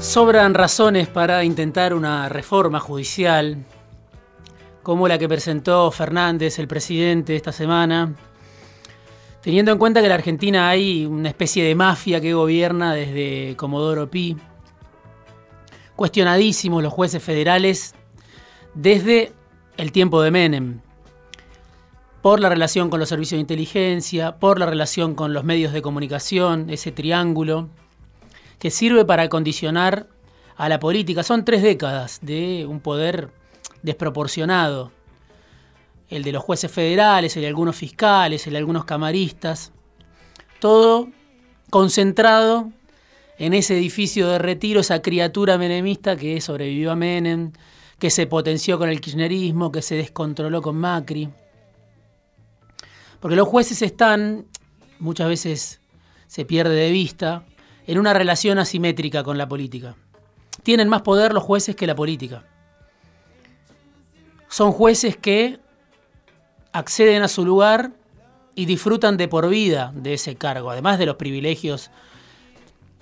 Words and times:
Sobran 0.00 0.54
razones 0.54 1.08
para 1.08 1.44
intentar 1.44 1.92
una 1.92 2.30
reforma 2.30 2.80
judicial, 2.80 3.58
como 4.82 5.06
la 5.06 5.18
que 5.18 5.28
presentó 5.28 5.90
Fernández, 5.90 6.58
el 6.58 6.66
presidente, 6.66 7.36
esta 7.36 7.52
semana, 7.52 8.14
teniendo 9.42 9.72
en 9.72 9.78
cuenta 9.78 10.00
que 10.00 10.06
en 10.06 10.08
la 10.08 10.14
Argentina 10.14 10.70
hay 10.70 11.04
una 11.04 11.28
especie 11.28 11.62
de 11.64 11.74
mafia 11.74 12.18
que 12.18 12.32
gobierna 12.32 12.94
desde 12.94 13.54
Comodoro 13.56 14.10
Pi, 14.10 14.38
cuestionadísimos 15.96 16.82
los 16.82 16.94
jueces 16.94 17.22
federales 17.22 17.94
desde 18.72 19.34
el 19.76 19.92
tiempo 19.92 20.22
de 20.22 20.30
Menem, 20.30 20.80
por 22.22 22.40
la 22.40 22.48
relación 22.48 22.88
con 22.88 23.00
los 23.00 23.10
servicios 23.10 23.36
de 23.36 23.42
inteligencia, 23.42 24.38
por 24.38 24.58
la 24.58 24.64
relación 24.64 25.14
con 25.14 25.34
los 25.34 25.44
medios 25.44 25.74
de 25.74 25.82
comunicación, 25.82 26.70
ese 26.70 26.90
triángulo 26.90 27.68
que 28.60 28.70
sirve 28.70 29.04
para 29.04 29.28
condicionar 29.28 30.06
a 30.56 30.68
la 30.68 30.78
política. 30.78 31.24
Son 31.24 31.44
tres 31.44 31.62
décadas 31.62 32.20
de 32.22 32.66
un 32.68 32.78
poder 32.78 33.30
desproporcionado. 33.82 34.92
El 36.08 36.22
de 36.22 36.32
los 36.32 36.42
jueces 36.42 36.70
federales, 36.70 37.34
el 37.36 37.42
de 37.42 37.48
algunos 37.48 37.74
fiscales, 37.74 38.46
el 38.46 38.52
de 38.52 38.58
algunos 38.58 38.84
camaristas. 38.84 39.72
Todo 40.60 41.08
concentrado 41.70 42.70
en 43.38 43.54
ese 43.54 43.78
edificio 43.78 44.28
de 44.28 44.38
retiro, 44.38 44.80
esa 44.80 45.00
criatura 45.00 45.56
menemista 45.56 46.16
que 46.16 46.40
sobrevivió 46.42 46.92
a 46.92 46.96
Menem, 46.96 47.52
que 47.98 48.10
se 48.10 48.26
potenció 48.26 48.78
con 48.78 48.90
el 48.90 49.00
kirchnerismo, 49.00 49.72
que 49.72 49.80
se 49.80 49.94
descontroló 49.94 50.60
con 50.60 50.76
Macri. 50.76 51.30
Porque 53.20 53.36
los 53.36 53.48
jueces 53.48 53.80
están, 53.80 54.46
muchas 54.98 55.28
veces 55.28 55.80
se 56.26 56.44
pierde 56.44 56.74
de 56.74 56.90
vista, 56.90 57.44
en 57.90 57.98
una 57.98 58.14
relación 58.14 58.60
asimétrica 58.60 59.24
con 59.24 59.36
la 59.36 59.48
política. 59.48 59.96
Tienen 60.62 60.88
más 60.88 61.02
poder 61.02 61.32
los 61.32 61.42
jueces 61.42 61.74
que 61.74 61.88
la 61.88 61.96
política. 61.96 62.44
Son 64.48 64.70
jueces 64.70 65.16
que 65.16 65.58
acceden 66.70 67.24
a 67.24 67.26
su 67.28 67.44
lugar 67.44 67.90
y 68.54 68.66
disfrutan 68.66 69.16
de 69.16 69.26
por 69.26 69.48
vida 69.48 69.90
de 69.92 70.14
ese 70.14 70.36
cargo, 70.36 70.70
además 70.70 71.00
de 71.00 71.06
los 71.06 71.16
privilegios 71.16 71.90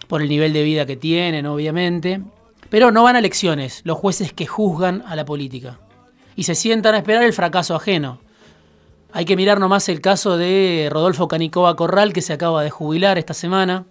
por 0.07 0.23
el 0.23 0.31
nivel 0.31 0.55
de 0.55 0.63
vida 0.63 0.87
que 0.87 0.97
tienen, 0.97 1.45
obviamente. 1.45 2.23
Pero 2.71 2.91
no 2.91 3.03
van 3.03 3.17
a 3.17 3.19
elecciones 3.19 3.83
los 3.85 3.99
jueces 3.99 4.33
que 4.33 4.47
juzgan 4.47 5.05
a 5.07 5.17
la 5.17 5.27
política 5.27 5.81
y 6.35 6.45
se 6.45 6.55
sientan 6.55 6.95
a 6.95 6.99
esperar 6.99 7.25
el 7.25 7.35
fracaso 7.35 7.75
ajeno. 7.75 8.23
Hay 9.13 9.27
que 9.27 9.37
mirar 9.37 9.61
nomás 9.61 9.91
el 9.91 10.01
caso 10.01 10.39
de 10.39 10.89
Rodolfo 10.91 11.29
Canicova 11.29 11.77
Corral, 11.77 12.15
que 12.15 12.23
se 12.23 12.33
acaba 12.33 12.63
de 12.63 12.71
jubilar 12.71 13.19
esta 13.19 13.35
semana 13.35 13.85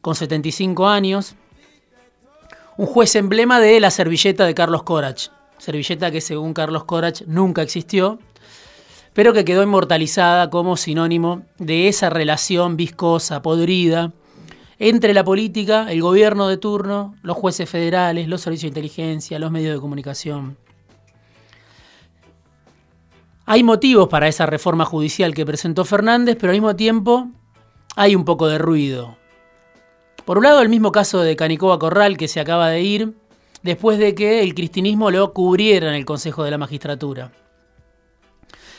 con 0.00 0.14
75 0.14 0.88
años, 0.88 1.34
un 2.76 2.86
juez 2.86 3.14
emblema 3.16 3.60
de 3.60 3.78
la 3.80 3.90
servilleta 3.90 4.46
de 4.46 4.54
Carlos 4.54 4.82
Corach, 4.82 5.28
servilleta 5.58 6.10
que 6.10 6.20
según 6.20 6.54
Carlos 6.54 6.84
Corach 6.84 7.22
nunca 7.26 7.62
existió, 7.62 8.18
pero 9.12 9.32
que 9.32 9.44
quedó 9.44 9.62
inmortalizada 9.62 10.48
como 10.50 10.76
sinónimo 10.76 11.42
de 11.58 11.88
esa 11.88 12.10
relación 12.10 12.76
viscosa, 12.76 13.42
podrida, 13.42 14.12
entre 14.78 15.12
la 15.12 15.24
política, 15.24 15.92
el 15.92 16.00
gobierno 16.00 16.48
de 16.48 16.56
turno, 16.56 17.14
los 17.22 17.36
jueces 17.36 17.68
federales, 17.68 18.28
los 18.28 18.40
servicios 18.40 18.72
de 18.72 18.80
inteligencia, 18.80 19.38
los 19.38 19.50
medios 19.50 19.74
de 19.74 19.80
comunicación. 19.80 20.56
Hay 23.44 23.62
motivos 23.62 24.08
para 24.08 24.28
esa 24.28 24.46
reforma 24.46 24.86
judicial 24.86 25.34
que 25.34 25.44
presentó 25.44 25.84
Fernández, 25.84 26.38
pero 26.40 26.52
al 26.52 26.56
mismo 26.56 26.76
tiempo 26.76 27.28
hay 27.96 28.14
un 28.14 28.24
poco 28.24 28.48
de 28.48 28.56
ruido. 28.56 29.19
Por 30.30 30.38
un 30.38 30.44
lado, 30.44 30.62
el 30.62 30.68
mismo 30.68 30.92
caso 30.92 31.22
de 31.22 31.34
Canicoba 31.34 31.80
Corral, 31.80 32.16
que 32.16 32.28
se 32.28 32.38
acaba 32.38 32.68
de 32.68 32.82
ir, 32.82 33.14
después 33.64 33.98
de 33.98 34.14
que 34.14 34.44
el 34.44 34.54
cristinismo 34.54 35.10
lo 35.10 35.32
cubriera 35.32 35.88
en 35.88 35.94
el 35.94 36.04
Consejo 36.04 36.44
de 36.44 36.52
la 36.52 36.56
Magistratura. 36.56 37.32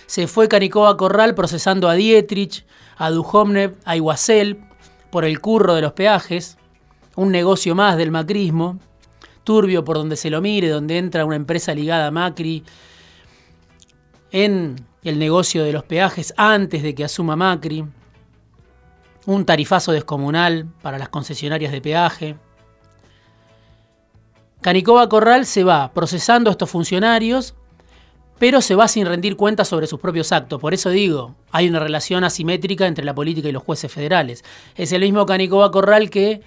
Se 0.05 0.27
fue 0.27 0.47
Canicoba 0.47 0.95
Corral 0.95 1.35
procesando 1.35 1.89
a 1.89 1.95
Dietrich, 1.95 2.65
a 2.95 3.11
Duhovnev, 3.11 3.75
a 3.83 3.97
Iguacel, 3.97 4.63
por 5.09 5.25
el 5.25 5.41
curro 5.41 5.75
de 5.75 5.81
los 5.81 5.91
peajes, 5.91 6.57
un 7.17 7.33
negocio 7.33 7.75
más 7.75 7.97
del 7.97 8.11
macrismo, 8.11 8.79
turbio 9.43 9.83
por 9.83 9.97
donde 9.97 10.15
se 10.15 10.29
lo 10.29 10.39
mire, 10.39 10.69
donde 10.69 10.99
entra 10.99 11.25
una 11.25 11.35
empresa 11.35 11.75
ligada 11.75 12.07
a 12.07 12.11
Macri 12.11 12.63
en 14.31 14.77
el 15.03 15.19
negocio 15.19 15.65
de 15.65 15.73
los 15.73 15.83
peajes 15.83 16.33
antes 16.37 16.81
de 16.81 16.95
que 16.95 17.03
asuma 17.03 17.35
Macri 17.35 17.83
un 19.25 19.45
tarifazo 19.45 19.91
descomunal 19.91 20.67
para 20.81 20.97
las 20.97 21.09
concesionarias 21.09 21.71
de 21.71 21.81
peaje. 21.81 22.35
Canicova 24.61 25.09
Corral 25.09 25.45
se 25.45 25.63
va 25.63 25.91
procesando 25.93 26.49
a 26.49 26.51
estos 26.51 26.69
funcionarios, 26.69 27.55
pero 28.37 28.61
se 28.61 28.75
va 28.75 28.87
sin 28.87 29.05
rendir 29.05 29.35
cuentas 29.35 29.67
sobre 29.67 29.87
sus 29.87 29.99
propios 29.99 30.31
actos. 30.31 30.59
Por 30.59 30.73
eso 30.73 30.89
digo, 30.89 31.35
hay 31.51 31.69
una 31.69 31.79
relación 31.79 32.23
asimétrica 32.23 32.87
entre 32.87 33.05
la 33.05 33.13
política 33.13 33.49
y 33.49 33.51
los 33.51 33.63
jueces 33.63 33.91
federales. 33.91 34.43
Es 34.75 34.91
el 34.91 35.01
mismo 35.01 35.25
Canicova 35.25 35.71
Corral 35.71 36.09
que 36.09 36.41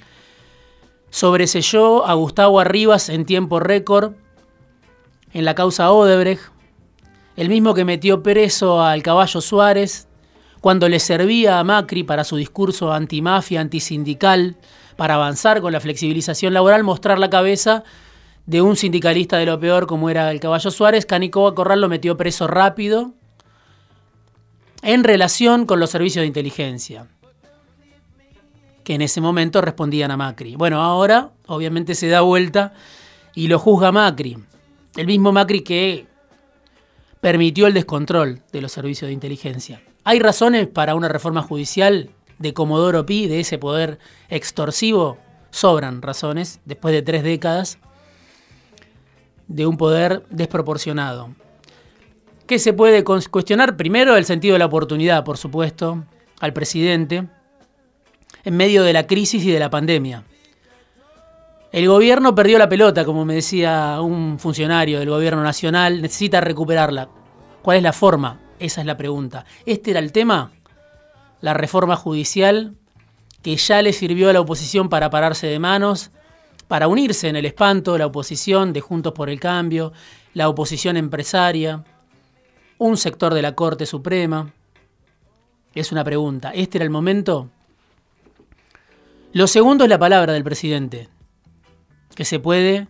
sobreselló 1.11 2.05
a 2.06 2.15
Gustavo 2.15 2.59
Arribas 2.59 3.09
en 3.09 3.25
tiempo 3.25 3.61
récord 3.61 4.15
en 5.33 5.45
la 5.45 5.55
causa 5.55 5.93
Odebrecht, 5.93 6.43
el 7.37 7.49
mismo 7.49 7.75
que 7.75 7.85
metió 7.85 8.23
preso 8.23 8.83
al 8.83 9.03
caballo 9.03 9.41
Suárez 9.41 10.09
cuando 10.65 10.89
le 10.89 10.99
servía 10.99 11.59
a 11.59 11.63
Macri 11.63 12.05
para 12.05 12.25
su 12.25 12.37
discurso 12.37 12.91
antimafia, 12.91 13.61
antisindical, 13.61 14.57
para 14.97 15.17
avanzar 15.17 15.61
con 15.61 15.75
la 15.75 15.79
flexibilización 15.79 16.55
laboral, 16.55 16.85
mostrar 16.85 17.19
la 17.19 17.29
cabeza 17.29 17.85
de 18.47 18.63
un 18.63 18.75
sindicalista 18.75 19.37
de 19.37 19.45
lo 19.45 19.61
peor 19.61 19.87
como 19.87 20.09
era 20.09 20.31
el 20.31 20.41
Caballo 20.41 20.71
Suárez, 20.71 21.05
Canicoba 21.05 21.55
Corral 21.55 21.83
lo 21.83 21.91
metió 21.91 22.17
preso 22.17 22.47
rápido 22.47 23.13
en 24.81 25.05
relación 25.05 25.67
con 25.67 25.81
los 25.81 25.91
servicios 25.91 26.23
de 26.23 26.29
inteligencia, 26.29 27.09
que 28.85 28.95
en 28.95 29.03
ese 29.03 29.21
momento 29.21 29.61
respondían 29.61 30.13
a 30.13 30.17
Macri. 30.17 30.57
Bueno, 30.57 30.81
ahora 30.81 31.33
obviamente 31.47 31.95
se 31.95 32.09
da 32.09 32.23
vuelta 32.23 32.73
y 33.35 33.49
lo 33.49 33.59
juzga 33.59 33.93
Macri, 33.93 34.39
el 34.97 35.07
mismo 35.07 35.31
Macri 35.31 35.61
que 35.61 36.07
permitió 37.21 37.67
el 37.67 37.75
descontrol 37.75 38.41
de 38.51 38.63
los 38.63 38.73
servicios 38.73 39.09
de 39.09 39.13
inteligencia. 39.13 39.83
¿Hay 40.07 40.19
razones 40.19 40.69
para 40.69 40.95
una 40.95 41.09
reforma 41.09 41.41
judicial 41.41 42.11
de 42.39 42.53
Comodoro 42.53 43.07
Pi, 43.07 43.27
de 43.27 43.41
ese 43.41 43.57
poder 43.57 43.99
extorsivo? 44.29 45.17
Sobran 45.51 46.03
razones, 46.03 46.61
después 46.67 46.93
de 46.93 47.01
tres 47.01 47.23
décadas 47.23 47.79
de 49.49 49.67
un 49.67 49.79
poder 49.79 50.25
desproporcionado. 50.29 51.31
¿Qué 52.47 52.59
se 52.59 52.75
puede 52.75 53.03
cuestionar? 53.03 53.79
Primero, 53.79 54.17
el 54.17 54.27
sentido 54.27 54.53
de 54.55 54.59
la 54.59 54.67
oportunidad, 54.67 55.25
por 55.25 55.39
supuesto, 55.39 56.05
al 56.39 56.53
presidente, 56.53 57.27
en 58.45 58.57
medio 58.59 58.83
de 58.83 58.93
la 58.93 59.07
crisis 59.07 59.43
y 59.43 59.53
de 59.53 59.59
la 59.59 59.71
pandemia. 59.71 60.25
El 61.73 61.89
gobierno 61.89 62.35
perdió 62.35 62.59
la 62.59 62.69
pelota, 62.69 63.07
como 63.07 63.25
me 63.25 63.37
decía 63.37 63.99
un 64.03 64.39
funcionario 64.39 64.99
del 64.99 65.09
gobierno 65.09 65.43
nacional, 65.43 66.03
necesita 66.03 66.43
recuperarla. 66.43 67.09
¿Cuál 67.62 67.79
es 67.79 67.83
la 67.83 67.95
forma? 67.95 68.44
Esa 68.64 68.81
es 68.81 68.87
la 68.87 68.96
pregunta. 68.96 69.44
¿Este 69.66 69.90
era 69.90 70.00
el 70.00 70.11
tema? 70.11 70.50
La 71.43 71.52
reforma 71.52 71.96
judicial 71.96 72.76
que 73.43 73.56
ya 73.56 73.82
le 73.82 73.93
sirvió 73.93 74.31
a 74.31 74.32
la 74.32 74.40
oposición 74.40 74.88
para 74.88 75.11
pararse 75.11 75.46
de 75.46 75.58
manos, 75.58 76.11
para 76.66 76.88
unirse 76.88 77.28
en 77.28 77.37
el 77.37 77.44
espanto, 77.44 77.99
la 77.99 78.06
oposición 78.06 78.72
de 78.72 78.81
Juntos 78.81 79.12
por 79.12 79.28
el 79.28 79.38
Cambio, 79.38 79.93
la 80.32 80.49
oposición 80.49 80.96
empresaria, 80.96 81.84
un 82.78 82.96
sector 82.96 83.34
de 83.34 83.43
la 83.43 83.55
Corte 83.55 83.84
Suprema. 83.84 84.55
Es 85.75 85.93
una 85.93 86.02
pregunta. 86.02 86.50
¿Este 86.55 86.78
era 86.78 86.87
el 86.87 86.90
momento? 86.90 87.50
Lo 89.34 89.46
segundo 89.46 89.84
es 89.84 89.90
la 89.90 89.99
palabra 89.99 90.32
del 90.32 90.43
presidente, 90.43 91.11
que 92.14 92.25
se 92.25 92.38
puede 92.38 92.88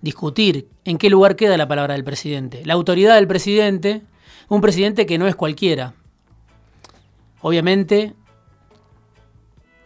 discutir 0.00 0.68
en 0.84 0.98
qué 0.98 1.10
lugar 1.10 1.36
queda 1.36 1.56
la 1.56 1.68
palabra 1.68 1.94
del 1.94 2.02
presidente. 2.02 2.66
La 2.66 2.74
autoridad 2.74 3.14
del 3.14 3.28
presidente 3.28 4.02
un 4.48 4.60
presidente 4.60 5.06
que 5.06 5.18
no 5.18 5.26
es 5.26 5.36
cualquiera. 5.36 5.94
Obviamente, 7.40 8.14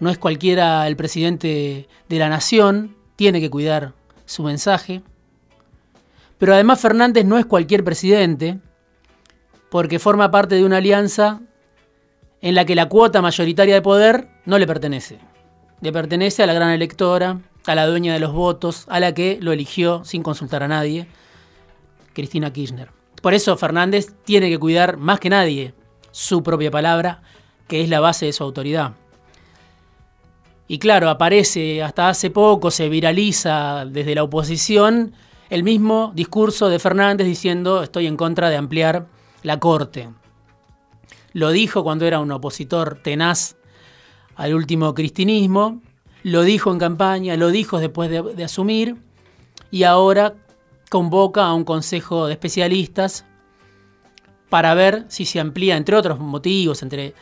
no 0.00 0.10
es 0.10 0.18
cualquiera 0.18 0.86
el 0.86 0.96
presidente 0.96 1.88
de 2.08 2.18
la 2.18 2.28
nación, 2.28 2.96
tiene 3.16 3.40
que 3.40 3.50
cuidar 3.50 3.92
su 4.24 4.42
mensaje, 4.42 5.02
Pero 6.38 6.54
además 6.54 6.80
Fernández 6.80 7.24
no 7.24 7.38
es 7.38 7.46
cualquier 7.46 7.84
presidente, 7.84 8.58
porque 9.70 10.00
forma 10.00 10.32
parte 10.32 10.56
de 10.56 10.64
una 10.64 10.78
alianza 10.78 11.40
en 12.40 12.56
la 12.56 12.64
que 12.64 12.74
la 12.74 12.88
cuota 12.88 13.22
mayoritaria 13.22 13.74
de 13.74 13.82
poder 13.82 14.28
no 14.44 14.58
le 14.58 14.66
pertenece. 14.66 15.20
Le 15.80 15.92
pertenece 15.92 16.42
a 16.42 16.46
la 16.46 16.54
gran 16.54 16.70
electora, 16.70 17.40
a 17.64 17.74
la 17.76 17.86
dueña 17.86 18.12
de 18.12 18.18
los 18.18 18.32
votos, 18.32 18.86
a 18.88 18.98
la 18.98 19.14
que 19.14 19.38
lo 19.40 19.52
eligió 19.52 20.04
sin 20.04 20.24
consultar 20.24 20.64
a 20.64 20.68
nadie, 20.68 21.06
Cristina 22.12 22.52
Kirchner. 22.52 23.01
Por 23.22 23.34
eso 23.34 23.56
Fernández 23.56 24.12
tiene 24.24 24.50
que 24.50 24.58
cuidar 24.58 24.98
más 24.98 25.20
que 25.20 25.30
nadie 25.30 25.74
su 26.10 26.42
propia 26.42 26.70
palabra, 26.70 27.22
que 27.68 27.80
es 27.80 27.88
la 27.88 28.00
base 28.00 28.26
de 28.26 28.32
su 28.32 28.44
autoridad. 28.44 28.92
Y 30.66 30.78
claro, 30.78 31.08
aparece 31.08 31.82
hasta 31.82 32.08
hace 32.08 32.30
poco, 32.30 32.70
se 32.70 32.88
viraliza 32.88 33.86
desde 33.86 34.14
la 34.14 34.24
oposición 34.24 35.14
el 35.50 35.62
mismo 35.62 36.12
discurso 36.14 36.68
de 36.68 36.78
Fernández 36.78 37.26
diciendo 37.26 37.82
estoy 37.82 38.06
en 38.06 38.16
contra 38.16 38.50
de 38.50 38.56
ampliar 38.56 39.06
la 39.42 39.60
Corte. 39.60 40.10
Lo 41.32 41.50
dijo 41.50 41.84
cuando 41.84 42.06
era 42.06 42.20
un 42.20 42.32
opositor 42.32 43.00
tenaz 43.02 43.56
al 44.34 44.54
último 44.54 44.94
cristinismo, 44.94 45.80
lo 46.22 46.42
dijo 46.42 46.72
en 46.72 46.78
campaña, 46.78 47.36
lo 47.36 47.50
dijo 47.50 47.78
después 47.78 48.10
de, 48.10 48.22
de 48.22 48.44
asumir 48.44 48.96
y 49.70 49.84
ahora 49.84 50.34
convoca 50.92 51.46
a 51.46 51.54
un 51.54 51.64
consejo 51.64 52.26
de 52.26 52.34
especialistas 52.34 53.24
para 54.50 54.74
ver 54.74 55.06
si 55.08 55.24
se 55.24 55.40
amplía, 55.40 55.78
entre 55.78 55.96
otros 55.96 56.18
motivos, 56.18 56.82
entre 56.82 57.14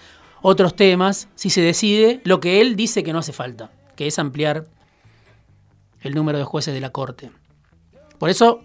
otros 0.43 0.75
temas, 0.75 1.29
si 1.37 1.51
se 1.51 1.61
decide 1.61 2.21
lo 2.25 2.41
que 2.41 2.61
él 2.61 2.75
dice 2.75 3.05
que 3.05 3.13
no 3.13 3.21
hace 3.21 3.33
falta, 3.33 3.71
que 3.95 4.09
es 4.09 4.19
ampliar 4.19 4.67
el 6.01 6.17
número 6.17 6.37
de 6.37 6.43
jueces 6.43 6.75
de 6.75 6.81
la 6.81 6.91
Corte. 6.91 7.31
Por 8.19 8.29
eso, 8.29 8.65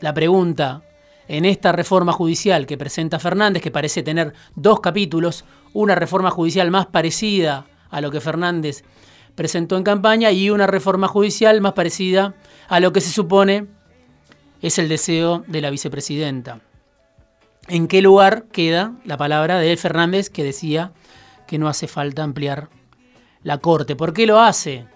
la 0.00 0.14
pregunta 0.14 0.82
en 1.28 1.44
esta 1.44 1.72
reforma 1.72 2.12
judicial 2.12 2.64
que 2.64 2.78
presenta 2.78 3.18
Fernández, 3.18 3.62
que 3.62 3.70
parece 3.70 4.02
tener 4.02 4.32
dos 4.54 4.80
capítulos, 4.80 5.44
una 5.74 5.96
reforma 5.96 6.30
judicial 6.30 6.70
más 6.70 6.86
parecida 6.86 7.66
a 7.90 8.00
lo 8.00 8.10
que 8.10 8.22
Fernández 8.22 8.84
presentó 9.34 9.76
en 9.76 9.82
campaña 9.82 10.30
y 10.30 10.48
una 10.48 10.66
reforma 10.66 11.08
judicial 11.08 11.60
más 11.60 11.74
parecida 11.74 12.34
a 12.68 12.80
lo 12.80 12.94
que 12.94 13.02
se 13.02 13.10
supone 13.10 13.75
es 14.62 14.78
el 14.78 14.88
deseo 14.88 15.44
de 15.46 15.60
la 15.60 15.70
vicepresidenta. 15.70 16.60
¿En 17.68 17.88
qué 17.88 18.00
lugar 18.02 18.44
queda 18.52 18.92
la 19.04 19.16
palabra 19.16 19.58
de 19.58 19.76
Fernández 19.76 20.30
que 20.30 20.44
decía 20.44 20.92
que 21.46 21.58
no 21.58 21.68
hace 21.68 21.88
falta 21.88 22.22
ampliar 22.22 22.68
la 23.42 23.58
Corte. 23.58 23.96
¿Por 23.96 24.12
qué 24.12 24.26
lo 24.26 24.40
hace? 24.40 24.86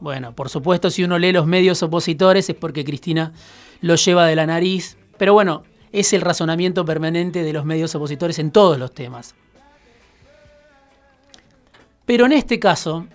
Bueno, 0.00 0.34
por 0.34 0.48
supuesto, 0.48 0.90
si 0.90 1.04
uno 1.04 1.18
lee 1.18 1.32
los 1.32 1.46
medios 1.46 1.82
opositores 1.82 2.48
es 2.48 2.56
porque 2.56 2.84
Cristina 2.84 3.32
lo 3.80 3.96
lleva 3.96 4.26
de 4.26 4.34
la 4.34 4.46
nariz, 4.46 4.96
pero 5.18 5.34
bueno, 5.34 5.62
es 5.92 6.12
el 6.12 6.22
razonamiento 6.22 6.84
permanente 6.84 7.42
de 7.42 7.52
los 7.52 7.64
medios 7.64 7.94
opositores 7.94 8.38
en 8.38 8.50
todos 8.50 8.78
los 8.78 8.92
temas. 8.92 9.34
Pero 12.06 12.26
en 12.26 12.32
este 12.32 12.58
caso, 12.58 13.06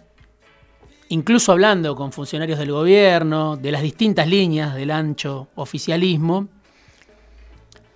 incluso 1.10 1.52
hablando 1.52 1.96
con 1.96 2.12
funcionarios 2.12 2.60
del 2.60 2.72
gobierno, 2.72 3.58
de 3.58 3.72
las 3.72 3.82
distintas 3.82 4.28
líneas 4.28 4.76
del 4.76 4.92
ancho 4.92 5.50
oficialismo, 5.56 6.48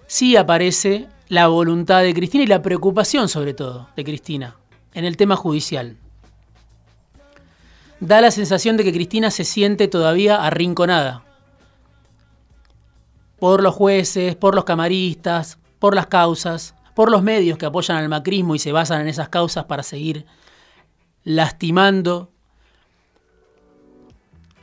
sí 0.07 0.35
aparece 0.35 1.07
la 1.29 1.47
voluntad 1.47 2.01
de 2.01 2.13
Cristina 2.13 2.43
y 2.43 2.47
la 2.47 2.61
preocupación 2.61 3.29
sobre 3.29 3.53
todo 3.53 3.89
de 3.95 4.03
Cristina 4.03 4.57
en 4.93 5.05
el 5.05 5.15
tema 5.17 5.35
judicial. 5.35 5.97
Da 7.99 8.19
la 8.19 8.31
sensación 8.31 8.77
de 8.77 8.83
que 8.83 8.91
Cristina 8.91 9.31
se 9.31 9.45
siente 9.45 9.87
todavía 9.87 10.43
arrinconada 10.43 11.23
por 13.39 13.61
los 13.61 13.75
jueces, 13.75 14.35
por 14.35 14.55
los 14.55 14.65
camaristas, 14.65 15.57
por 15.79 15.95
las 15.95 16.07
causas, 16.07 16.75
por 16.95 17.11
los 17.11 17.23
medios 17.23 17.57
que 17.57 17.65
apoyan 17.65 17.97
al 17.97 18.09
macrismo 18.09 18.55
y 18.55 18.59
se 18.59 18.71
basan 18.71 19.01
en 19.01 19.07
esas 19.07 19.29
causas 19.29 19.65
para 19.65 19.83
seguir 19.83 20.25
lastimando 21.23 22.32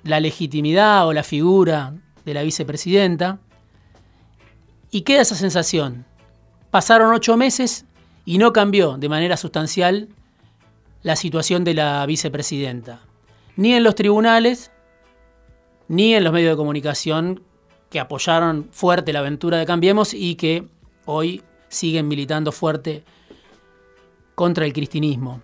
la 0.03 0.21
legitimidad 0.21 1.07
o 1.07 1.13
la 1.13 1.23
figura 1.23 1.95
de 2.25 2.35
la 2.35 2.43
vicepresidenta. 2.43 3.39
Y 4.91 5.03
queda 5.03 5.23
esa 5.23 5.37
sensación 5.37 6.05
Pasaron 6.71 7.13
ocho 7.13 7.37
meses 7.37 7.85
y 8.25 8.39
no 8.39 8.53
cambió 8.53 8.97
de 8.97 9.09
manera 9.09 9.37
sustancial 9.37 10.09
la 11.03 11.17
situación 11.17 11.65
de 11.65 11.75
la 11.75 12.07
vicepresidenta, 12.07 13.01
ni 13.57 13.75
en 13.75 13.83
los 13.83 13.97
tribunales, 13.97 14.71
ni 15.89 16.15
en 16.15 16.23
los 16.23 16.33
medios 16.33 16.53
de 16.53 16.57
comunicación 16.57 17.43
que 17.89 17.99
apoyaron 17.99 18.69
fuerte 18.71 19.13
la 19.13 19.19
aventura 19.19 19.59
de 19.59 19.67
Cambiemos 19.67 20.15
y 20.15 20.37
que 20.37 20.69
hoy 21.07 21.43
siguen 21.69 22.07
militando 22.07 22.53
fuerte 22.53 23.03
contra 24.37 24.65
el 24.65 24.73
cristinismo. 24.73 25.43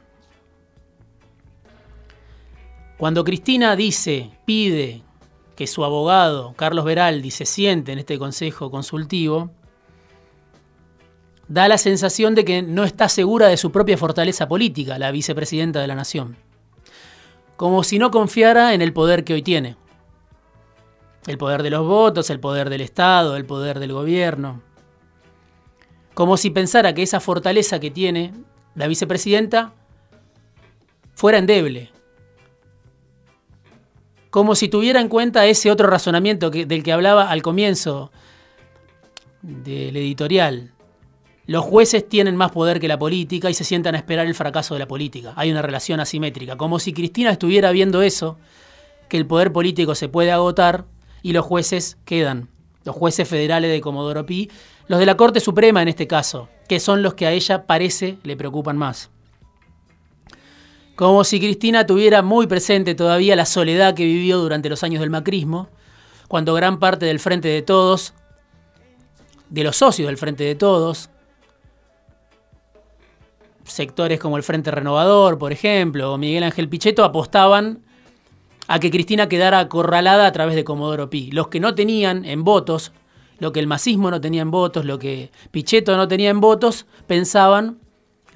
Cuando 2.96 3.24
Cristina 3.24 3.76
dice, 3.76 4.30
pide 4.46 5.02
que 5.54 5.66
su 5.66 5.84
abogado, 5.84 6.54
Carlos 6.56 6.84
Veraldi, 6.84 7.30
se 7.30 7.44
siente 7.44 7.92
en 7.92 7.98
este 7.98 8.18
consejo 8.18 8.70
consultivo, 8.70 9.50
da 11.48 11.68
la 11.68 11.78
sensación 11.78 12.34
de 12.34 12.44
que 12.44 12.62
no 12.62 12.84
está 12.84 13.08
segura 13.08 13.48
de 13.48 13.56
su 13.56 13.70
propia 13.70 13.98
fortaleza 13.98 14.48
política, 14.48 14.98
la 14.98 15.10
vicepresidenta 15.10 15.80
de 15.80 15.86
la 15.86 15.94
Nación. 15.94 16.36
Como 17.56 17.84
si 17.84 17.98
no 17.98 18.10
confiara 18.10 18.74
en 18.74 18.82
el 18.82 18.92
poder 18.92 19.24
que 19.24 19.34
hoy 19.34 19.42
tiene. 19.42 19.76
El 21.26 21.38
poder 21.38 21.62
de 21.62 21.70
los 21.70 21.86
votos, 21.86 22.30
el 22.30 22.40
poder 22.40 22.70
del 22.70 22.80
Estado, 22.80 23.36
el 23.36 23.44
poder 23.44 23.78
del 23.78 23.92
gobierno. 23.92 24.62
Como 26.14 26.36
si 26.36 26.50
pensara 26.50 26.94
que 26.94 27.02
esa 27.02 27.20
fortaleza 27.20 27.78
que 27.78 27.90
tiene 27.90 28.32
la 28.74 28.86
vicepresidenta 28.86 29.74
fuera 31.14 31.38
endeble. 31.38 31.95
Como 34.36 34.54
si 34.54 34.68
tuviera 34.68 35.00
en 35.00 35.08
cuenta 35.08 35.46
ese 35.46 35.70
otro 35.70 35.88
razonamiento 35.88 36.50
del 36.50 36.82
que 36.82 36.92
hablaba 36.92 37.30
al 37.30 37.40
comienzo 37.40 38.12
del 39.40 39.96
editorial, 39.96 40.72
los 41.46 41.64
jueces 41.64 42.06
tienen 42.06 42.36
más 42.36 42.52
poder 42.52 42.78
que 42.78 42.86
la 42.86 42.98
política 42.98 43.48
y 43.48 43.54
se 43.54 43.64
sientan 43.64 43.94
a 43.94 43.96
esperar 43.96 44.26
el 44.26 44.34
fracaso 44.34 44.74
de 44.74 44.80
la 44.80 44.86
política. 44.86 45.32
Hay 45.36 45.50
una 45.50 45.62
relación 45.62 46.00
asimétrica. 46.00 46.56
Como 46.58 46.78
si 46.78 46.92
Cristina 46.92 47.30
estuviera 47.30 47.70
viendo 47.70 48.02
eso, 48.02 48.36
que 49.08 49.16
el 49.16 49.24
poder 49.24 49.54
político 49.54 49.94
se 49.94 50.10
puede 50.10 50.32
agotar 50.32 50.84
y 51.22 51.32
los 51.32 51.46
jueces 51.46 51.96
quedan. 52.04 52.50
Los 52.84 52.94
jueces 52.94 53.26
federales 53.26 53.70
de 53.70 53.80
Comodoro 53.80 54.26
Pi, 54.26 54.50
los 54.86 54.98
de 54.98 55.06
la 55.06 55.16
Corte 55.16 55.40
Suprema 55.40 55.80
en 55.80 55.88
este 55.88 56.06
caso, 56.06 56.50
que 56.68 56.78
son 56.78 57.02
los 57.02 57.14
que 57.14 57.24
a 57.24 57.32
ella 57.32 57.64
parece 57.64 58.18
le 58.22 58.36
preocupan 58.36 58.76
más. 58.76 59.08
Como 60.96 61.24
si 61.24 61.38
Cristina 61.38 61.86
tuviera 61.86 62.22
muy 62.22 62.46
presente 62.46 62.94
todavía 62.94 63.36
la 63.36 63.44
soledad 63.44 63.94
que 63.94 64.04
vivió 64.04 64.38
durante 64.38 64.70
los 64.70 64.82
años 64.82 65.00
del 65.00 65.10
macrismo, 65.10 65.68
cuando 66.26 66.54
gran 66.54 66.78
parte 66.78 67.04
del 67.04 67.20
Frente 67.20 67.48
de 67.48 67.60
Todos, 67.60 68.14
de 69.50 69.62
los 69.62 69.76
socios 69.76 70.08
del 70.08 70.16
Frente 70.16 70.44
de 70.44 70.54
Todos, 70.54 71.10
sectores 73.64 74.18
como 74.18 74.38
el 74.38 74.42
Frente 74.42 74.70
Renovador, 74.70 75.36
por 75.36 75.52
ejemplo, 75.52 76.14
o 76.14 76.18
Miguel 76.18 76.44
Ángel 76.44 76.70
Pichetto 76.70 77.04
apostaban 77.04 77.82
a 78.66 78.78
que 78.78 78.90
Cristina 78.90 79.28
quedara 79.28 79.58
acorralada 79.58 80.26
a 80.26 80.32
través 80.32 80.56
de 80.56 80.64
Comodoro 80.64 81.10
Pi. 81.10 81.30
Los 81.30 81.48
que 81.48 81.60
no 81.60 81.74
tenían 81.74 82.24
en 82.24 82.42
votos, 82.42 82.92
lo 83.38 83.52
que 83.52 83.60
el 83.60 83.66
masismo 83.66 84.10
no 84.10 84.22
tenía 84.22 84.40
en 84.40 84.50
votos, 84.50 84.86
lo 84.86 84.98
que 84.98 85.30
Pichetto 85.50 85.94
no 85.96 86.08
tenía 86.08 86.30
en 86.30 86.40
votos, 86.40 86.86
pensaban 87.06 87.80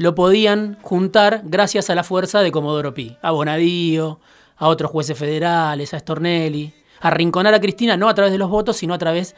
lo 0.01 0.15
podían 0.15 0.79
juntar 0.81 1.43
gracias 1.45 1.91
a 1.91 1.95
la 1.95 2.05
fuerza 2.05 2.41
de 2.41 2.51
Comodoro 2.51 2.95
Pi, 2.95 3.19
a 3.21 3.33
Bonadío, 3.33 4.19
a 4.57 4.69
otros 4.69 4.91
jueces 4.91 5.19
federales, 5.19 5.93
a 5.93 5.99
Stornelli, 5.99 6.73
a 7.03 7.09
arrinconar 7.09 7.53
a 7.53 7.61
Cristina 7.61 7.99
no 7.99 8.09
a 8.09 8.15
través 8.15 8.33
de 8.33 8.39
los 8.39 8.49
votos, 8.49 8.79
sino 8.79 8.95
a 8.95 8.99
través 8.99 9.37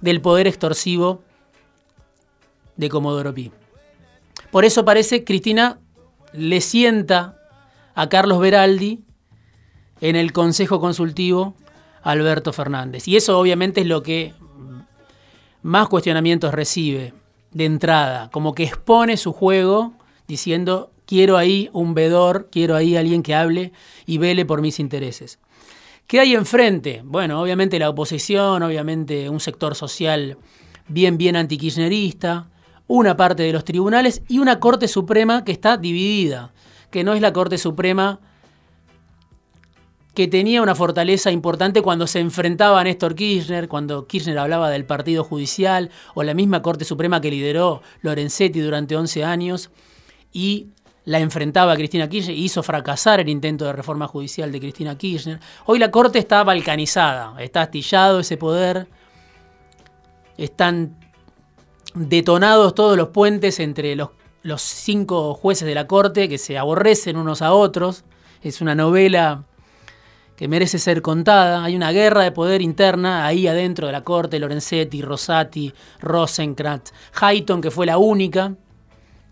del 0.00 0.20
poder 0.20 0.46
extorsivo 0.46 1.24
de 2.76 2.88
Comodoro 2.88 3.34
Pi. 3.34 3.50
Por 4.52 4.64
eso 4.64 4.84
parece 4.84 5.24
Cristina 5.24 5.80
le 6.32 6.60
sienta 6.60 7.38
a 7.96 8.08
Carlos 8.08 8.38
Beraldi 8.38 9.00
en 10.00 10.14
el 10.14 10.32
Consejo 10.32 10.78
Consultivo 10.78 11.56
Alberto 12.04 12.52
Fernández. 12.52 13.08
Y 13.08 13.16
eso 13.16 13.36
obviamente 13.40 13.80
es 13.80 13.88
lo 13.88 14.04
que 14.04 14.34
más 15.62 15.88
cuestionamientos 15.88 16.54
recibe 16.54 17.12
de 17.50 17.64
entrada, 17.64 18.30
como 18.30 18.54
que 18.54 18.62
expone 18.62 19.16
su 19.16 19.32
juego 19.32 19.95
diciendo 20.28 20.90
quiero 21.06 21.36
ahí 21.36 21.70
un 21.72 21.94
vedor, 21.94 22.48
quiero 22.50 22.76
ahí 22.76 22.96
alguien 22.96 23.22
que 23.22 23.34
hable 23.34 23.72
y 24.04 24.18
vele 24.18 24.44
por 24.44 24.60
mis 24.60 24.78
intereses. 24.80 25.38
¿Qué 26.06 26.20
hay 26.20 26.34
enfrente? 26.34 27.02
Bueno, 27.04 27.40
obviamente 27.40 27.78
la 27.78 27.88
oposición, 27.90 28.62
obviamente 28.62 29.28
un 29.28 29.40
sector 29.40 29.74
social 29.74 30.38
bien, 30.88 31.18
bien 31.18 31.36
antikirchnerista, 31.36 32.48
una 32.86 33.16
parte 33.16 33.42
de 33.42 33.52
los 33.52 33.64
tribunales 33.64 34.22
y 34.28 34.38
una 34.38 34.60
Corte 34.60 34.86
Suprema 34.86 35.44
que 35.44 35.52
está 35.52 35.76
dividida, 35.76 36.52
que 36.90 37.02
no 37.02 37.14
es 37.14 37.20
la 37.20 37.32
Corte 37.32 37.58
Suprema 37.58 38.20
que 40.14 40.28
tenía 40.28 40.62
una 40.62 40.74
fortaleza 40.74 41.30
importante 41.30 41.82
cuando 41.82 42.06
se 42.06 42.20
enfrentaba 42.20 42.80
a 42.80 42.84
Néstor 42.84 43.14
Kirchner, 43.14 43.68
cuando 43.68 44.06
Kirchner 44.06 44.38
hablaba 44.38 44.70
del 44.70 44.86
Partido 44.86 45.24
Judicial 45.24 45.90
o 46.14 46.22
la 46.22 46.32
misma 46.32 46.62
Corte 46.62 46.86
Suprema 46.86 47.20
que 47.20 47.30
lideró 47.30 47.82
Lorenzetti 48.00 48.60
durante 48.60 48.96
11 48.96 49.24
años 49.24 49.70
y 50.32 50.68
la 51.06 51.20
enfrentaba 51.20 51.72
a 51.72 51.76
Cristina 51.76 52.08
Kirchner 52.08 52.36
hizo 52.36 52.62
fracasar 52.62 53.20
el 53.20 53.28
intento 53.28 53.64
de 53.64 53.72
reforma 53.72 54.08
judicial 54.08 54.50
de 54.50 54.60
Cristina 54.60 54.98
Kirchner. 54.98 55.38
Hoy 55.64 55.78
la 55.78 55.90
Corte 55.90 56.18
está 56.18 56.42
balcanizada, 56.42 57.40
está 57.40 57.62
astillado 57.62 58.20
ese 58.20 58.36
poder, 58.36 58.88
están 60.36 60.98
detonados 61.94 62.74
todos 62.74 62.96
los 62.96 63.08
puentes 63.08 63.60
entre 63.60 63.94
los, 63.94 64.10
los 64.42 64.60
cinco 64.62 65.34
jueces 65.34 65.66
de 65.66 65.76
la 65.76 65.86
Corte 65.86 66.28
que 66.28 66.38
se 66.38 66.58
aborrecen 66.58 67.16
unos 67.16 67.40
a 67.40 67.52
otros. 67.52 68.04
Es 68.42 68.60
una 68.60 68.74
novela 68.74 69.44
que 70.36 70.48
merece 70.48 70.80
ser 70.80 71.02
contada. 71.02 71.64
Hay 71.64 71.76
una 71.76 71.92
guerra 71.92 72.22
de 72.22 72.32
poder 72.32 72.62
interna 72.62 73.26
ahí 73.26 73.46
adentro 73.46 73.86
de 73.86 73.92
la 73.92 74.04
corte, 74.04 74.38
Lorenzetti, 74.38 75.02
Rosati, 75.02 75.72
Rosenkrantz, 76.00 76.92
Hayton, 77.20 77.60
que 77.60 77.70
fue 77.70 77.86
la 77.86 77.98
única 77.98 78.54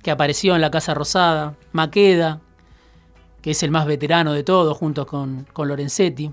que 0.04 0.10
apareció 0.10 0.54
en 0.54 0.60
la 0.60 0.70
Casa 0.70 0.94
Rosada, 0.94 1.56
Maqueda, 1.72 2.40
que 3.40 3.52
es 3.52 3.62
el 3.62 3.70
más 3.70 3.86
veterano 3.86 4.34
de 4.34 4.44
todos, 4.44 4.76
junto 4.76 5.06
con, 5.06 5.46
con 5.52 5.66
Lorenzetti. 5.66 6.30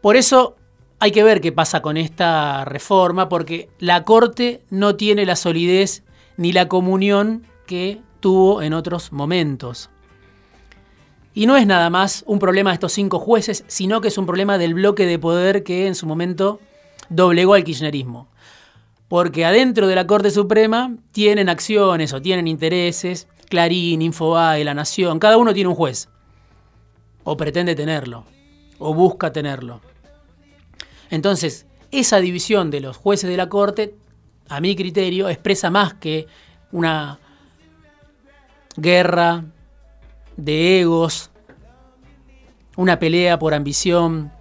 Por 0.00 0.16
eso 0.16 0.56
hay 1.00 1.10
que 1.10 1.24
ver 1.24 1.40
qué 1.40 1.50
pasa 1.50 1.82
con 1.82 1.96
esta 1.96 2.64
reforma, 2.64 3.28
porque 3.28 3.68
la 3.80 4.04
Corte 4.04 4.62
no 4.70 4.94
tiene 4.94 5.26
la 5.26 5.34
solidez 5.34 6.04
ni 6.36 6.52
la 6.52 6.68
comunión 6.68 7.44
que 7.66 8.00
tuvo 8.20 8.62
en 8.62 8.72
otros 8.72 9.12
momentos. 9.12 9.90
Y 11.34 11.46
no 11.46 11.56
es 11.56 11.66
nada 11.66 11.90
más 11.90 12.22
un 12.28 12.38
problema 12.38 12.70
de 12.70 12.74
estos 12.74 12.92
cinco 12.92 13.18
jueces, 13.18 13.64
sino 13.66 14.00
que 14.00 14.08
es 14.08 14.16
un 14.16 14.26
problema 14.26 14.58
del 14.58 14.74
bloque 14.74 15.06
de 15.06 15.18
poder 15.18 15.64
que 15.64 15.88
en 15.88 15.96
su 15.96 16.06
momento 16.06 16.60
doblegó 17.08 17.54
al 17.54 17.64
kirchnerismo. 17.64 18.28
Porque 19.14 19.44
adentro 19.44 19.86
de 19.86 19.94
la 19.94 20.08
Corte 20.08 20.32
Suprema 20.32 20.92
tienen 21.12 21.48
acciones 21.48 22.12
o 22.12 22.20
tienen 22.20 22.48
intereses, 22.48 23.28
Clarín, 23.48 24.02
Infobae, 24.02 24.64
La 24.64 24.74
Nación, 24.74 25.20
cada 25.20 25.36
uno 25.36 25.54
tiene 25.54 25.68
un 25.68 25.76
juez. 25.76 26.08
O 27.22 27.36
pretende 27.36 27.76
tenerlo, 27.76 28.24
o 28.80 28.92
busca 28.92 29.32
tenerlo. 29.32 29.80
Entonces, 31.10 31.64
esa 31.92 32.18
división 32.18 32.72
de 32.72 32.80
los 32.80 32.96
jueces 32.96 33.30
de 33.30 33.36
la 33.36 33.48
Corte, 33.48 33.94
a 34.48 34.60
mi 34.60 34.74
criterio, 34.74 35.28
expresa 35.28 35.70
más 35.70 35.94
que 35.94 36.26
una 36.72 37.20
guerra 38.76 39.44
de 40.36 40.80
egos, 40.80 41.30
una 42.76 42.98
pelea 42.98 43.38
por 43.38 43.54
ambición, 43.54 44.32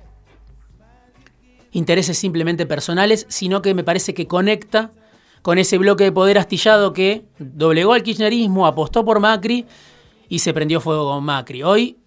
intereses 1.73 2.17
simplemente 2.17 2.65
personales, 2.65 3.25
sino 3.29 3.61
que 3.61 3.73
me 3.73 3.83
parece 3.83 4.13
que 4.13 4.27
conecta 4.27 4.91
con 5.41 5.57
ese 5.57 5.77
bloque 5.77 6.05
de 6.05 6.11
poder 6.11 6.37
astillado 6.37 6.93
que 6.93 7.25
doblegó 7.37 7.93
al 7.93 8.03
kirchnerismo, 8.03 8.65
apostó 8.65 9.03
por 9.03 9.19
Macri 9.19 9.65
y 10.29 10.39
se 10.39 10.53
prendió 10.53 10.79
fuego 10.79 11.11
con 11.11 11.23
Macri. 11.25 11.63
Hoy 11.63 11.97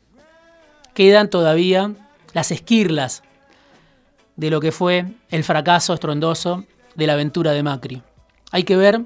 quedan 0.95 1.29
todavía 1.29 1.93
las 2.33 2.51
esquirlas 2.51 3.23
de 4.37 4.51
lo 4.51 4.61
que 4.61 4.73
fue 4.73 5.05
el 5.29 5.45
fracaso 5.45 5.93
estruendoso 5.93 6.65
de 6.95 7.07
la 7.07 7.13
aventura 7.13 7.53
de 7.53 7.63
Macri. 7.63 8.03
Hay 8.53 8.65
que 8.65 8.77
ver 8.77 9.03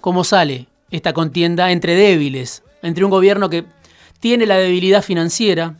cómo 0.00 0.24
sale 0.24 0.66
esta 0.90 1.12
contienda 1.12 1.70
entre 1.70 1.94
débiles, 1.94 2.64
entre 2.82 3.04
un 3.04 3.10
gobierno 3.10 3.48
que 3.48 3.64
tiene 4.18 4.46
la 4.46 4.56
debilidad 4.56 5.02
financiera, 5.02 5.76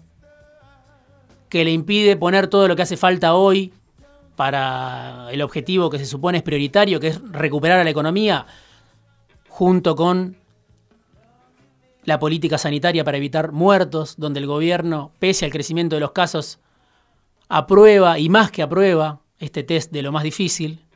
que 1.51 1.65
le 1.65 1.73
impide 1.73 2.17
poner 2.17 2.47
todo 2.47 2.69
lo 2.69 2.77
que 2.77 2.83
hace 2.83 2.97
falta 2.97 3.35
hoy 3.35 3.75
para 4.37 5.29
el 5.31 5.43
objetivo 5.43 5.91
que 5.91 5.99
se 5.99 6.07
supone 6.07 6.39
es 6.39 6.45
prioritario, 6.45 6.99
que 6.99 7.09
es 7.09 7.21
recuperar 7.31 7.81
a 7.81 7.85
la 7.85 7.91
economía, 7.91 8.47
junto 9.49 9.95
con 9.95 10.37
la 12.05 12.19
política 12.19 12.57
sanitaria 12.57 13.05
para 13.05 13.19
evitar 13.19 13.53
muertos, 13.53 14.15
donde 14.17 14.41
el 14.41 14.47
gobierno, 14.47 15.13
pese 15.19 15.45
al 15.45 15.51
crecimiento 15.51 15.97
de 15.97 16.01
los 16.01 16.13
casos, 16.13 16.59
aprueba 17.49 18.19
y 18.19 18.31
más 18.31 18.51
que 18.51 18.63
aprueba 18.63 19.21
este 19.39 19.63
test 19.63 19.93
de 19.93 20.03
lo 20.03 20.13
más 20.13 20.23
difícil. 20.23 20.87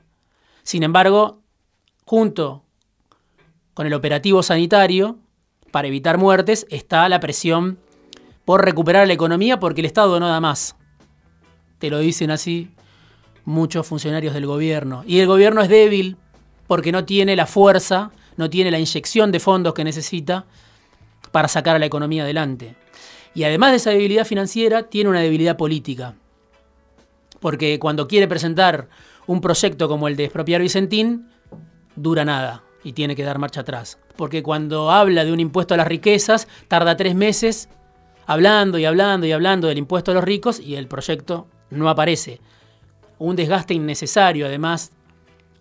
Sin 0.62 0.82
embargo, 0.82 1.42
junto 2.06 2.62
con 3.74 3.86
el 3.86 3.92
operativo 3.92 4.42
sanitario, 4.42 5.18
para 5.72 5.88
evitar 5.88 6.16
muertes, 6.16 6.66
está 6.70 7.08
la 7.08 7.20
presión 7.20 7.78
por 8.44 8.64
recuperar 8.64 9.06
la 9.06 9.12
economía 9.12 9.58
porque 9.58 9.80
el 9.80 9.86
Estado 9.86 10.20
no 10.20 10.28
da 10.28 10.40
más. 10.40 10.76
Te 11.78 11.90
lo 11.90 11.98
dicen 11.98 12.30
así 12.30 12.70
muchos 13.44 13.86
funcionarios 13.86 14.34
del 14.34 14.46
gobierno. 14.46 15.04
Y 15.06 15.20
el 15.20 15.26
gobierno 15.26 15.60
es 15.62 15.68
débil 15.68 16.16
porque 16.66 16.92
no 16.92 17.04
tiene 17.04 17.36
la 17.36 17.46
fuerza, 17.46 18.10
no 18.36 18.50
tiene 18.50 18.70
la 18.70 18.78
inyección 18.78 19.32
de 19.32 19.40
fondos 19.40 19.74
que 19.74 19.84
necesita 19.84 20.46
para 21.30 21.48
sacar 21.48 21.76
a 21.76 21.78
la 21.78 21.86
economía 21.86 22.22
adelante. 22.22 22.76
Y 23.34 23.44
además 23.44 23.72
de 23.72 23.76
esa 23.76 23.90
debilidad 23.90 24.24
financiera, 24.24 24.84
tiene 24.84 25.10
una 25.10 25.20
debilidad 25.20 25.56
política. 25.56 26.14
Porque 27.40 27.78
cuando 27.78 28.06
quiere 28.06 28.28
presentar 28.28 28.88
un 29.26 29.40
proyecto 29.40 29.88
como 29.88 30.08
el 30.08 30.16
de 30.16 30.24
expropiar 30.24 30.62
Vicentín, 30.62 31.28
dura 31.96 32.24
nada 32.24 32.62
y 32.84 32.92
tiene 32.92 33.16
que 33.16 33.24
dar 33.24 33.38
marcha 33.38 33.62
atrás. 33.62 33.98
Porque 34.16 34.42
cuando 34.42 34.90
habla 34.90 35.24
de 35.24 35.32
un 35.32 35.40
impuesto 35.40 35.74
a 35.74 35.76
las 35.76 35.88
riquezas, 35.88 36.46
tarda 36.68 36.96
tres 36.96 37.14
meses 37.14 37.68
hablando 38.26 38.78
y 38.78 38.84
hablando 38.84 39.26
y 39.26 39.32
hablando 39.32 39.68
del 39.68 39.78
impuesto 39.78 40.10
a 40.10 40.14
los 40.14 40.24
ricos 40.24 40.60
y 40.60 40.76
el 40.76 40.88
proyecto 40.88 41.46
no 41.70 41.88
aparece. 41.88 42.40
Un 43.18 43.36
desgaste 43.36 43.74
innecesario, 43.74 44.46
además, 44.46 44.92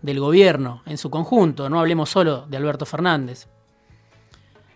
del 0.02 0.20
gobierno 0.20 0.82
en 0.86 0.98
su 0.98 1.10
conjunto, 1.10 1.70
no 1.70 1.80
hablemos 1.80 2.10
solo 2.10 2.46
de 2.48 2.58
Alberto 2.58 2.86
Fernández. 2.86 3.48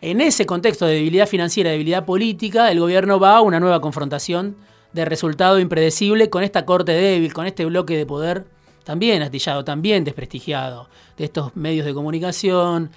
En 0.02 0.22
ese 0.22 0.46
contexto 0.46 0.86
de 0.86 0.96
debilidad 0.96 1.28
financiera, 1.28 1.72
debilidad 1.72 2.06
política, 2.06 2.72
el 2.72 2.80
gobierno 2.80 3.20
va 3.20 3.38
a 3.38 3.42
una 3.42 3.60
nueva 3.60 3.82
confrontación 3.82 4.56
de 4.94 5.06
resultado 5.06 5.60
impredecible 5.60 6.30
con 6.30 6.44
esta 6.44 6.66
corte 6.66 6.94
débil, 6.94 7.34
con 7.34 7.46
este 7.46 7.66
bloque 7.66 7.98
de 7.98 8.06
poder 8.06 8.46
también 8.84 9.22
astillado, 9.22 9.66
también 9.66 10.06
desprestigiado, 10.06 10.88
de 11.18 11.26
estos 11.26 11.56
medios 11.56 11.86
de 11.86 11.94
comunicación, 11.94 12.90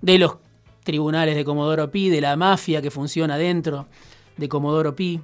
de 0.00 0.18
los 0.18 0.36
tribunales 0.86 1.34
de 1.34 1.44
Comodoro 1.44 1.90
Pi, 1.90 2.08
de 2.08 2.20
la 2.20 2.36
mafia 2.36 2.80
que 2.80 2.92
funciona 2.92 3.36
dentro 3.36 3.88
de 4.36 4.48
Comodoro 4.48 4.94
Pi. 4.94 5.20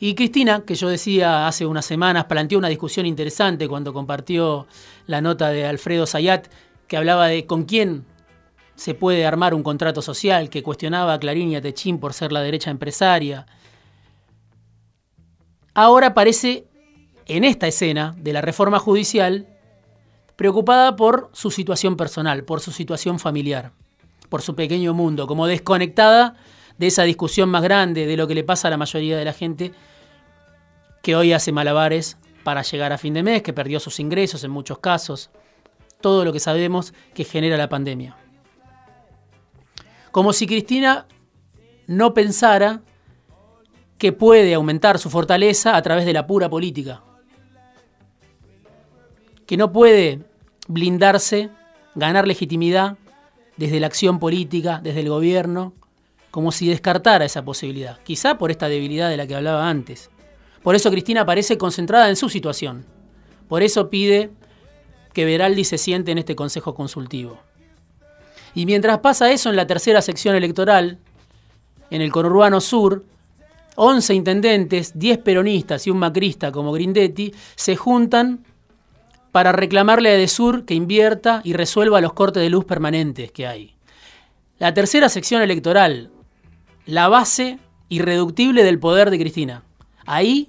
Y 0.00 0.14
Cristina, 0.14 0.62
que 0.66 0.74
yo 0.74 0.88
decía 0.88 1.46
hace 1.46 1.66
unas 1.66 1.84
semanas, 1.84 2.24
planteó 2.24 2.58
una 2.58 2.68
discusión 2.68 3.04
interesante 3.06 3.68
cuando 3.68 3.92
compartió 3.92 4.66
la 5.06 5.20
nota 5.20 5.50
de 5.50 5.66
Alfredo 5.66 6.06
Sayat, 6.06 6.48
que 6.88 6.96
hablaba 6.96 7.28
de 7.28 7.46
con 7.46 7.64
quién 7.64 8.06
se 8.74 8.94
puede 8.94 9.26
armar 9.26 9.54
un 9.54 9.62
contrato 9.62 10.00
social, 10.00 10.48
que 10.48 10.62
cuestionaba 10.62 11.12
a 11.12 11.18
Clarín 11.18 11.50
y 11.50 11.56
a 11.56 11.60
Techín 11.60 11.98
por 11.98 12.14
ser 12.14 12.32
la 12.32 12.40
derecha 12.40 12.70
empresaria. 12.70 13.46
Ahora 15.74 16.14
parece 16.14 16.66
en 17.26 17.44
esta 17.44 17.66
escena 17.66 18.14
de 18.18 18.32
la 18.32 18.40
reforma 18.40 18.78
judicial 18.78 19.46
preocupada 20.36 20.96
por 20.96 21.30
su 21.32 21.50
situación 21.50 21.96
personal, 21.96 22.44
por 22.44 22.60
su 22.60 22.70
situación 22.70 23.18
familiar, 23.18 23.72
por 24.28 24.42
su 24.42 24.54
pequeño 24.54 24.94
mundo, 24.94 25.26
como 25.26 25.46
desconectada 25.46 26.36
de 26.78 26.86
esa 26.86 27.04
discusión 27.04 27.48
más 27.48 27.62
grande 27.62 28.06
de 28.06 28.16
lo 28.16 28.26
que 28.28 28.34
le 28.34 28.44
pasa 28.44 28.68
a 28.68 28.70
la 28.70 28.76
mayoría 28.76 29.16
de 29.16 29.24
la 29.24 29.32
gente 29.32 29.72
que 31.02 31.16
hoy 31.16 31.32
hace 31.32 31.52
malabares 31.52 32.18
para 32.44 32.62
llegar 32.62 32.92
a 32.92 32.98
fin 32.98 33.14
de 33.14 33.22
mes, 33.22 33.42
que 33.42 33.52
perdió 33.52 33.80
sus 33.80 33.98
ingresos 33.98 34.44
en 34.44 34.50
muchos 34.50 34.78
casos, 34.78 35.30
todo 36.00 36.24
lo 36.24 36.32
que 36.32 36.40
sabemos 36.40 36.92
que 37.14 37.24
genera 37.24 37.56
la 37.56 37.68
pandemia. 37.68 38.16
Como 40.12 40.32
si 40.32 40.46
Cristina 40.46 41.06
no 41.86 42.12
pensara 42.12 42.82
que 43.98 44.12
puede 44.12 44.52
aumentar 44.52 44.98
su 44.98 45.08
fortaleza 45.08 45.76
a 45.76 45.82
través 45.82 46.04
de 46.04 46.12
la 46.12 46.26
pura 46.26 46.50
política 46.50 47.02
que 49.46 49.56
no 49.56 49.72
puede 49.72 50.20
blindarse, 50.68 51.50
ganar 51.94 52.26
legitimidad 52.26 52.96
desde 53.56 53.80
la 53.80 53.86
acción 53.86 54.18
política, 54.18 54.80
desde 54.82 55.00
el 55.00 55.08
gobierno, 55.08 55.72
como 56.30 56.52
si 56.52 56.68
descartara 56.68 57.24
esa 57.24 57.44
posibilidad, 57.44 57.98
quizá 58.02 58.36
por 58.36 58.50
esta 58.50 58.68
debilidad 58.68 59.08
de 59.08 59.16
la 59.16 59.26
que 59.26 59.34
hablaba 59.34 59.68
antes. 59.68 60.10
Por 60.62 60.74
eso 60.74 60.90
Cristina 60.90 61.24
parece 61.24 61.56
concentrada 61.56 62.08
en 62.08 62.16
su 62.16 62.28
situación. 62.28 62.84
Por 63.48 63.62
eso 63.62 63.88
pide 63.88 64.30
que 65.12 65.24
Veraldi 65.24 65.64
se 65.64 65.78
siente 65.78 66.12
en 66.12 66.18
este 66.18 66.36
Consejo 66.36 66.74
Consultivo. 66.74 67.38
Y 68.54 68.66
mientras 68.66 68.98
pasa 68.98 69.30
eso 69.30 69.48
en 69.48 69.56
la 69.56 69.66
tercera 69.66 70.02
sección 70.02 70.34
electoral, 70.34 70.98
en 71.90 72.02
el 72.02 72.10
conurbano 72.10 72.60
sur, 72.60 73.04
11 73.76 74.14
intendentes, 74.14 74.98
10 74.98 75.18
peronistas 75.18 75.86
y 75.86 75.90
un 75.90 75.98
macrista 75.98 76.50
como 76.50 76.72
Grindetti 76.72 77.32
se 77.54 77.76
juntan 77.76 78.44
para 79.36 79.52
reclamarle 79.52 80.08
a 80.08 80.14
Edesur 80.14 80.64
que 80.64 80.72
invierta 80.72 81.42
y 81.44 81.52
resuelva 81.52 82.00
los 82.00 82.14
cortes 82.14 82.42
de 82.42 82.48
luz 82.48 82.64
permanentes 82.64 83.30
que 83.32 83.46
hay. 83.46 83.76
La 84.58 84.72
tercera 84.72 85.10
sección 85.10 85.42
electoral, 85.42 86.10
la 86.86 87.08
base 87.08 87.58
irreductible 87.90 88.64
del 88.64 88.78
poder 88.78 89.10
de 89.10 89.18
Cristina. 89.18 89.62
Ahí, 90.06 90.48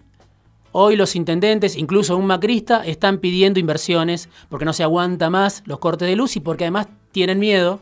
hoy 0.72 0.96
los 0.96 1.18
intendentes, 1.18 1.76
incluso 1.76 2.16
un 2.16 2.28
macrista, 2.28 2.86
están 2.86 3.18
pidiendo 3.18 3.60
inversiones 3.60 4.30
porque 4.48 4.64
no 4.64 4.72
se 4.72 4.84
aguanta 4.84 5.30
más 5.30 5.64
los 5.66 5.80
cortes 5.80 6.08
de 6.08 6.16
luz 6.16 6.38
y 6.38 6.40
porque 6.40 6.64
además 6.64 6.88
tienen 7.12 7.40
miedo 7.40 7.82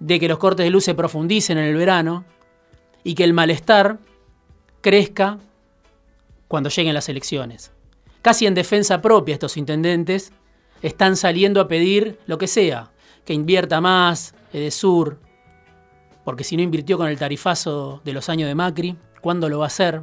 de 0.00 0.18
que 0.18 0.26
los 0.26 0.38
cortes 0.38 0.64
de 0.64 0.70
luz 0.70 0.82
se 0.82 0.96
profundicen 0.96 1.58
en 1.58 1.64
el 1.66 1.76
verano 1.76 2.24
y 3.04 3.14
que 3.14 3.22
el 3.22 3.34
malestar 3.34 4.00
crezca 4.80 5.38
cuando 6.48 6.70
lleguen 6.70 6.92
las 6.94 7.08
elecciones. 7.08 7.70
Casi 8.26 8.44
en 8.44 8.54
defensa 8.54 9.00
propia 9.00 9.34
estos 9.34 9.56
intendentes 9.56 10.32
están 10.82 11.14
saliendo 11.14 11.60
a 11.60 11.68
pedir 11.68 12.18
lo 12.26 12.38
que 12.38 12.48
sea, 12.48 12.90
que 13.24 13.32
invierta 13.32 13.80
más, 13.80 14.34
Edesur, 14.52 15.20
porque 16.24 16.42
si 16.42 16.56
no 16.56 16.62
invirtió 16.64 16.98
con 16.98 17.06
el 17.06 17.18
tarifazo 17.20 18.00
de 18.04 18.12
los 18.12 18.28
años 18.28 18.48
de 18.48 18.56
Macri, 18.56 18.96
¿cuándo 19.20 19.48
lo 19.48 19.60
va 19.60 19.66
a 19.66 19.68
hacer? 19.68 20.02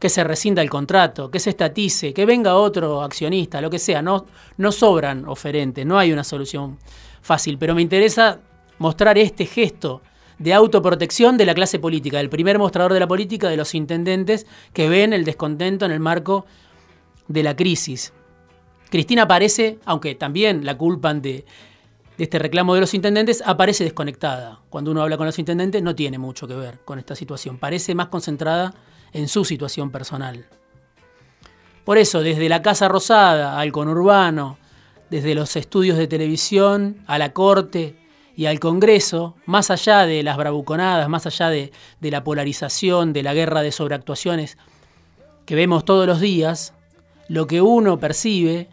Que 0.00 0.08
se 0.08 0.24
rescinda 0.24 0.62
el 0.62 0.68
contrato, 0.68 1.30
que 1.30 1.38
se 1.38 1.50
estatice, 1.50 2.12
que 2.12 2.26
venga 2.26 2.56
otro 2.56 3.00
accionista, 3.02 3.60
lo 3.60 3.70
que 3.70 3.78
sea. 3.78 4.02
No, 4.02 4.26
no 4.56 4.72
sobran 4.72 5.28
oferentes, 5.28 5.86
no 5.86 6.00
hay 6.00 6.12
una 6.12 6.24
solución 6.24 6.76
fácil, 7.22 7.56
pero 7.56 7.76
me 7.76 7.82
interesa 7.82 8.40
mostrar 8.78 9.16
este 9.16 9.46
gesto 9.46 10.02
de 10.40 10.52
autoprotección 10.52 11.36
de 11.36 11.46
la 11.46 11.54
clase 11.54 11.78
política, 11.78 12.18
del 12.18 12.30
primer 12.30 12.58
mostrador 12.58 12.92
de 12.92 13.00
la 13.00 13.06
política, 13.06 13.48
de 13.48 13.56
los 13.56 13.76
intendentes 13.76 14.44
que 14.72 14.88
ven 14.88 15.12
el 15.12 15.24
descontento 15.24 15.84
en 15.84 15.92
el 15.92 16.00
marco 16.00 16.46
de 17.28 17.42
la 17.42 17.56
crisis. 17.56 18.12
Cristina 18.90 19.22
aparece, 19.22 19.78
aunque 19.84 20.14
también 20.14 20.64
la 20.64 20.76
culpan 20.78 21.20
de, 21.22 21.44
este 22.18 22.38
reclamo 22.38 22.74
de 22.74 22.80
los 22.80 22.94
intendentes, 22.94 23.42
aparece 23.44 23.84
desconectada. 23.84 24.60
Cuando 24.70 24.90
uno 24.90 25.02
habla 25.02 25.16
con 25.16 25.26
los 25.26 25.38
intendentes 25.38 25.82
no 25.82 25.94
tiene 25.94 26.18
mucho 26.18 26.46
que 26.46 26.54
ver 26.54 26.80
con 26.84 26.98
esta 26.98 27.14
situación, 27.14 27.58
parece 27.58 27.94
más 27.94 28.08
concentrada 28.08 28.74
en 29.12 29.28
su 29.28 29.44
situación 29.44 29.90
personal. 29.90 30.46
Por 31.84 31.98
eso, 31.98 32.20
desde 32.22 32.48
la 32.48 32.62
Casa 32.62 32.88
Rosada 32.88 33.58
al 33.58 33.70
conurbano, 33.70 34.58
desde 35.10 35.34
los 35.34 35.54
estudios 35.56 35.98
de 35.98 36.08
televisión 36.08 37.02
a 37.06 37.18
la 37.18 37.32
corte 37.32 37.96
y 38.34 38.46
al 38.46 38.60
Congreso, 38.60 39.36
más 39.46 39.70
allá 39.70 40.04
de 40.04 40.22
las 40.22 40.36
bravuconadas, 40.36 41.08
más 41.08 41.26
allá 41.26 41.48
de, 41.48 41.72
de 42.00 42.10
la 42.10 42.24
polarización, 42.24 43.12
de 43.12 43.22
la 43.22 43.34
guerra 43.34 43.62
de 43.62 43.72
sobreactuaciones 43.72 44.58
que 45.46 45.54
vemos 45.54 45.84
todos 45.84 46.06
los 46.06 46.20
días, 46.20 46.74
lo 47.28 47.46
que 47.46 47.60
uno 47.60 47.98
percibe 47.98 48.68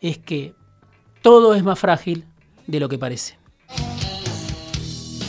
es 0.00 0.18
que 0.18 0.54
todo 1.22 1.54
es 1.54 1.62
más 1.62 1.78
frágil 1.78 2.26
de 2.66 2.80
lo 2.80 2.88
que 2.88 2.98
parece. 2.98 3.38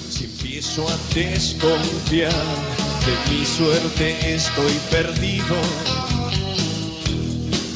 Si 0.10 0.26
empiezo 0.26 0.88
a 0.88 0.98
desconfiar 1.14 2.32
de 2.32 3.34
mi 3.34 3.46
suerte 3.46 4.36
estoy 4.36 4.74
perdido, 4.92 5.56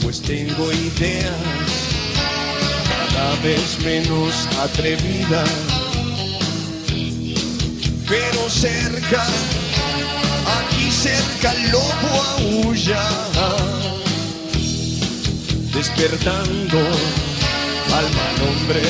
pues 0.02 0.22
tengo 0.22 0.72
ideas 0.72 1.34
cada 3.14 3.36
vez 3.42 3.80
menos 3.84 4.48
atrevidas, 4.60 5.50
pero 8.08 8.50
cerca, 8.50 9.24
aquí 10.60 10.92
cerca 10.92 11.54
el 11.54 11.72
lobo 11.72 12.24
aúlla 12.38 13.02
despertando 15.74 16.78
al 16.78 18.06
mal 18.16 18.36
hombre, 18.48 18.82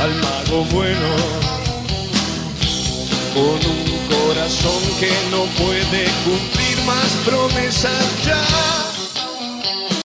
al 0.00 0.14
mago 0.16 0.64
bueno, 0.72 1.16
con 3.34 3.70
un 3.70 3.92
corazón 4.08 4.82
que 5.00 5.12
no 5.30 5.44
puede 5.62 6.04
cumplir 6.24 6.78
más 6.86 7.08
promesas 7.24 8.24
ya. 8.24 8.81